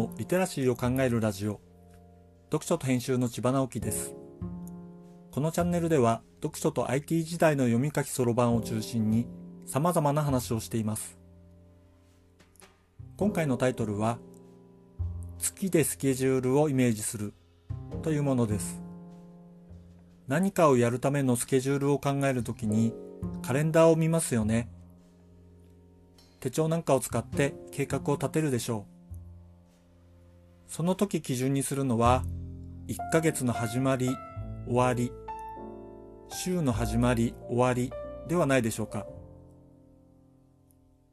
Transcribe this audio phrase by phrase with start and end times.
[0.00, 1.60] のリテラシーを考えるラジオ。
[2.46, 4.14] 読書と編集の千葉直樹です。
[5.30, 9.26] このチャンネルでは読書と IT 時代の読み書きそろばんを中心に
[9.66, 11.18] 様々な話をしています。
[13.18, 14.18] 今回のタイトルは
[15.38, 17.34] 月でスケジュールをイメージする
[18.02, 18.80] というものです。
[20.28, 22.94] 何かをやるためのスケジュールを考えるときに
[23.42, 24.70] カレンダーを見ますよね。
[26.40, 28.99] 手帳なんかを使って計画を立てるでしょう。
[30.70, 32.22] その時基準にするのは、
[32.86, 34.16] 1ヶ月の始まり、
[34.68, 35.10] 終わり、
[36.28, 37.92] 週の始まり、終わり
[38.28, 39.04] ではないでしょうか。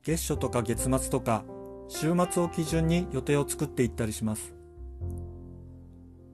[0.04, 1.44] 月初とか月末とか、
[1.88, 4.54] 週末を基準に予定を作っていったりします。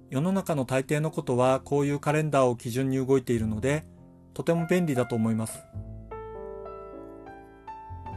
[0.09, 3.85] 世の中の大抵のことはこういうカレンダーを基準に動いているので、
[4.33, 5.63] とても便利だと思います。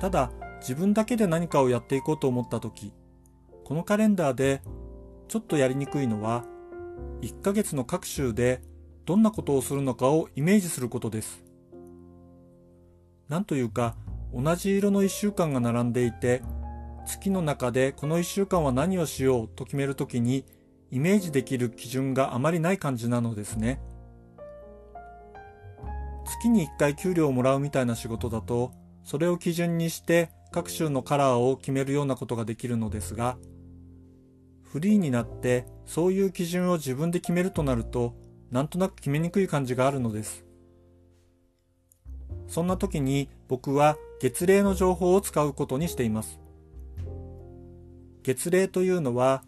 [0.01, 2.93] ただ、自分だけで何かをやっていこうと思った時、
[3.63, 4.63] このカレンダーで
[5.29, 6.45] ちょっとやりにくいのは、
[7.23, 8.63] 1ヶ月の各週で
[9.05, 11.43] どんなことをするのかをイメージすることです。
[13.29, 13.97] なんというか、
[14.33, 16.43] 同じ色の1週間が並んでいて、
[17.07, 20.45] 月の中でこの1週間は何をしようと決めるときに、
[20.91, 23.81] イメージできる基準があまりない感じなのですね。
[26.25, 28.73] 月に1回給料をもらうみたいな仕事だと、
[29.05, 33.37] それを基準にして各種のカラーを決めるようなことができるのですが、
[34.73, 38.15] フリーになってそういう基準を自分で決めるとなると、
[38.51, 40.45] なんとなく決めにくい感じがあるのです。
[42.49, 46.41] そんな時に僕は月齢の情報を使うことにしています。
[48.23, 49.45] 月齢というのは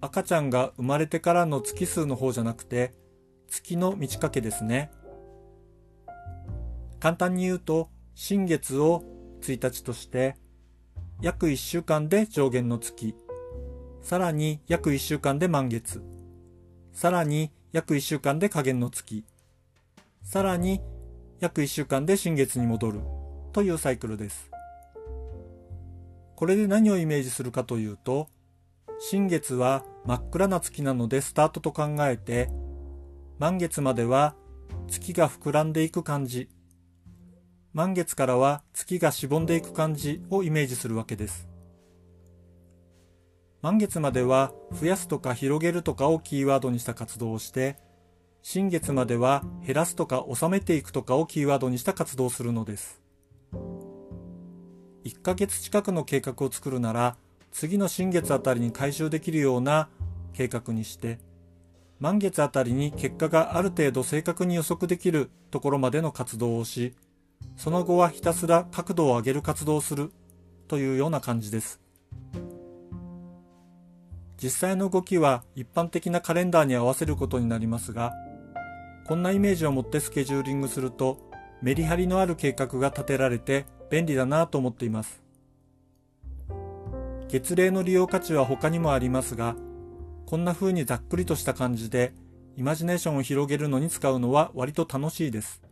[0.00, 2.92] 赤ちゃんが生まれてからの月数の方じゃなくて
[3.46, 4.90] 月の満ち欠けですね。
[6.98, 9.04] 簡単に言うと新月を
[9.42, 10.36] 1日として
[11.20, 13.14] 約1週間で上限の月、
[14.02, 16.02] さらに約1週間で満月、
[16.92, 19.24] さらに約1週間で下限の月、
[20.24, 20.80] さらに
[21.38, 23.00] 約1週間で新月に戻る
[23.52, 24.50] というサイクルです。
[26.34, 28.28] これで何をイメージするかというと、
[28.98, 32.50] 新月は真っ暗な月なのでスタートと考えて、
[33.38, 34.34] 満月までは
[34.88, 36.48] 月が膨らんでいく感じ
[37.72, 41.51] 満月からは月がしぼんでいく感じをイメージするわけです。
[43.62, 47.76] 満月までは増やすとか広げるとかをキーワードにした活動をして、
[48.42, 53.00] 新月までは減らすとか収めていくとかをキーワードにした活動をするのです。
[55.04, 57.16] 1ヶ月近くの計画を作るなら、
[57.52, 59.88] 次の新月あたりに回収できるような
[60.32, 61.20] 計画にして、
[62.00, 66.96] 満月あたりに結果がある程度正確に予測できるところまでの活動をし、
[67.56, 70.10] その後はひたすら角度を上げる活動をする
[70.66, 71.81] というような感じです。
[74.42, 78.12] 実際の動きは一般的なカレンダーに合わせることになりますが、
[79.06, 81.30] こんなイメージを持ってスケジューリングすると
[81.62, 85.22] メリハリのある計画が立てられて便利だなと思っています。
[87.28, 89.54] 月齢の利用価値は他にもありますが、
[90.26, 92.12] こんな風にざっくりとした感じで
[92.56, 95.62] イマジネーションを広げるのに使うのは割と楽しいです。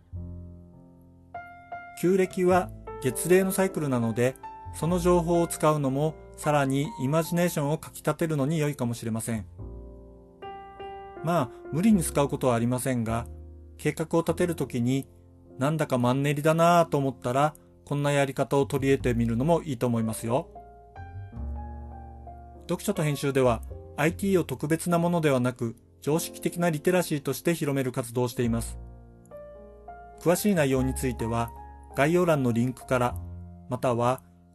[2.01, 2.71] 旧暦は
[3.03, 4.37] 月齢のサイクルなので、
[4.75, 9.45] その情報を使うのもさらにイマジネーションをかき立てるのに良いかもしれません。
[11.23, 13.27] まあ、無理に使うことはありませんが、
[13.77, 15.07] 計画を立てるときに、
[15.59, 17.55] なんだかマンネリだなぁと思ったら、
[17.85, 20.49] こんなやり方を取り入れてみるのもいいと思いますよ。
[22.63, 23.63] 読書と編集では、
[23.97, 28.79] IT を特別なものではなく、常識的なリテラシーとして広める活動をしています。
[30.21, 31.51] 詳しい内容については、
[31.97, 33.17] 概要欄のリンクから、
[33.69, 34.23] または